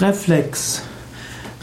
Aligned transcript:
Reflex. 0.00 0.82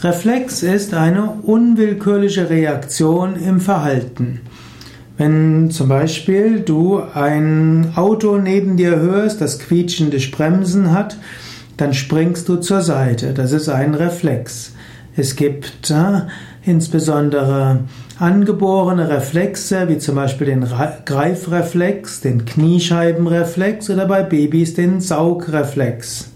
Reflex 0.02 0.62
ist 0.62 0.92
eine 0.92 1.38
unwillkürliche 1.42 2.50
Reaktion 2.50 3.34
im 3.36 3.60
Verhalten. 3.60 4.42
Wenn 5.16 5.70
zum 5.70 5.88
Beispiel 5.88 6.60
du 6.60 7.00
ein 7.14 7.92
Auto 7.96 8.36
neben 8.36 8.76
dir 8.76 8.96
hörst, 8.96 9.40
das 9.40 9.58
quietschende 9.58 10.18
Bremsen 10.18 10.92
hat, 10.92 11.16
dann 11.78 11.94
springst 11.94 12.46
du 12.50 12.56
zur 12.56 12.82
Seite. 12.82 13.32
Das 13.32 13.52
ist 13.52 13.70
ein 13.70 13.94
Reflex. 13.94 14.74
Es 15.16 15.34
gibt 15.36 15.90
äh, 15.90 16.20
insbesondere 16.62 17.84
angeborene 18.18 19.08
Reflexe, 19.08 19.88
wie 19.88 19.96
zum 19.96 20.16
Beispiel 20.16 20.48
den 20.48 20.66
Greifreflex, 21.06 22.20
den 22.20 22.44
Kniescheibenreflex 22.44 23.88
oder 23.88 24.04
bei 24.04 24.22
Babys 24.22 24.74
den 24.74 25.00
Saugreflex. 25.00 26.35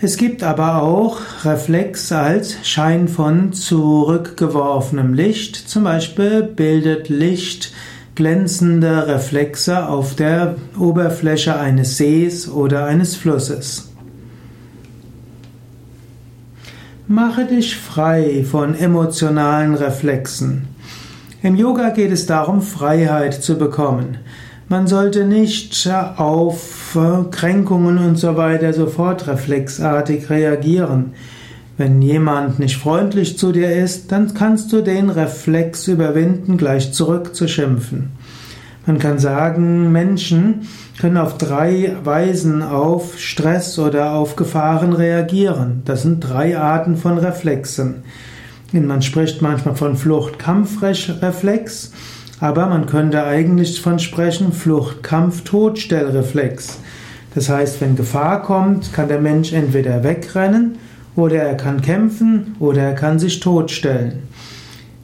Es 0.00 0.16
gibt 0.16 0.44
aber 0.44 0.82
auch 0.82 1.18
Reflex 1.44 2.12
als 2.12 2.56
Schein 2.62 3.08
von 3.08 3.52
zurückgeworfenem 3.52 5.12
Licht. 5.12 5.56
Zum 5.56 5.82
Beispiel 5.82 6.44
bildet 6.44 7.08
Licht 7.08 7.72
glänzende 8.14 9.08
Reflexe 9.08 9.88
auf 9.88 10.14
der 10.14 10.54
Oberfläche 10.78 11.58
eines 11.58 11.96
Sees 11.96 12.48
oder 12.48 12.84
eines 12.84 13.16
Flusses. 13.16 13.92
Mache 17.08 17.46
dich 17.46 17.76
frei 17.76 18.44
von 18.48 18.76
emotionalen 18.76 19.74
Reflexen. 19.74 20.68
Im 21.42 21.56
Yoga 21.56 21.90
geht 21.90 22.12
es 22.12 22.26
darum, 22.26 22.62
Freiheit 22.62 23.34
zu 23.34 23.58
bekommen. 23.58 24.18
Man 24.70 24.86
sollte 24.86 25.24
nicht 25.24 25.90
auf 26.16 26.98
Kränkungen 27.30 27.98
und 27.98 28.16
so 28.18 28.36
weiter 28.36 28.74
sofort 28.74 29.26
reflexartig 29.26 30.28
reagieren. 30.28 31.14
Wenn 31.78 32.02
jemand 32.02 32.58
nicht 32.58 32.76
freundlich 32.76 33.38
zu 33.38 33.52
dir 33.52 33.72
ist, 33.72 34.12
dann 34.12 34.34
kannst 34.34 34.72
du 34.72 34.82
den 34.82 35.08
Reflex 35.08 35.88
überwinden, 35.88 36.58
gleich 36.58 36.92
zurückzuschimpfen. 36.92 38.10
Man 38.84 38.98
kann 38.98 39.18
sagen, 39.18 39.90
Menschen 39.92 40.68
können 41.00 41.16
auf 41.16 41.38
drei 41.38 41.96
Weisen 42.04 42.62
auf 42.62 43.18
Stress 43.18 43.78
oder 43.78 44.12
auf 44.12 44.36
Gefahren 44.36 44.92
reagieren. 44.92 45.82
Das 45.84 46.02
sind 46.02 46.20
drei 46.20 46.58
Arten 46.58 46.96
von 46.96 47.16
Reflexen. 47.16 48.02
Man 48.72 49.00
spricht 49.00 49.40
manchmal 49.40 49.76
von 49.76 49.96
Flucht-Kampf-Reflex. 49.96 51.92
Aber 52.40 52.66
man 52.66 52.86
könnte 52.86 53.24
eigentlich 53.24 53.80
von 53.80 53.98
sprechen 53.98 54.52
Flucht, 54.52 55.02
Kampf, 55.02 55.42
Todstellreflex. 55.42 56.78
Das 57.34 57.48
heißt, 57.48 57.80
wenn 57.80 57.96
Gefahr 57.96 58.42
kommt, 58.42 58.92
kann 58.92 59.08
der 59.08 59.20
Mensch 59.20 59.52
entweder 59.52 60.04
wegrennen 60.04 60.76
oder 61.16 61.42
er 61.42 61.56
kann 61.56 61.82
kämpfen 61.82 62.54
oder 62.60 62.82
er 62.82 62.94
kann 62.94 63.18
sich 63.18 63.40
totstellen. 63.40 64.22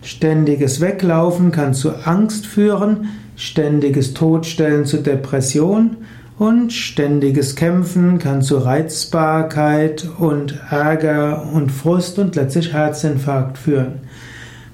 Ständiges 0.02 0.80
Weglaufen 0.80 1.50
kann 1.50 1.74
zu 1.74 1.92
Angst 2.04 2.46
führen, 2.46 3.08
ständiges 3.36 4.14
Todstellen 4.14 4.84
zu 4.84 4.98
Depression 4.98 5.96
und 6.38 6.72
ständiges 6.72 7.56
Kämpfen 7.56 8.18
kann 8.18 8.42
zu 8.42 8.58
Reizbarkeit 8.58 10.06
und 10.18 10.58
Ärger 10.70 11.48
und 11.52 11.70
Frust 11.70 12.18
und 12.18 12.36
letztlich 12.36 12.72
Herzinfarkt 12.72 13.58
führen. 13.58 14.00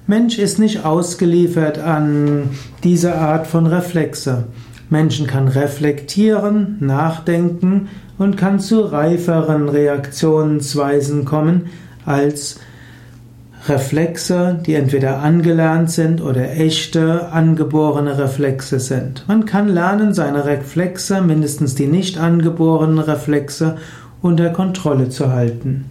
Mensch 0.07 0.37
ist 0.37 0.59
nicht 0.59 0.85
ausgeliefert 0.85 1.79
an 1.79 2.49
diese 2.83 3.15
Art 3.15 3.47
von 3.47 3.67
Reflexe. 3.67 4.45
Menschen 4.89 5.25
kann 5.25 5.47
reflektieren, 5.47 6.77
nachdenken 6.79 7.87
und 8.17 8.35
kann 8.35 8.59
zu 8.59 8.81
reiferen 8.81 9.69
Reaktionsweisen 9.69 11.23
kommen 11.23 11.67
als 12.05 12.59
Reflexe, 13.67 14.59
die 14.65 14.73
entweder 14.73 15.19
angelernt 15.19 15.91
sind 15.91 16.19
oder 16.21 16.51
echte 16.51 17.31
angeborene 17.31 18.17
Reflexe 18.17 18.79
sind. 18.79 19.23
Man 19.27 19.45
kann 19.45 19.69
lernen, 19.69 20.13
seine 20.13 20.45
Reflexe, 20.45 21.21
mindestens 21.21 21.75
die 21.75 21.85
nicht 21.85 22.17
angeborenen 22.17 22.99
Reflexe, 22.99 23.77
unter 24.21 24.49
Kontrolle 24.49 25.09
zu 25.09 25.31
halten. 25.31 25.85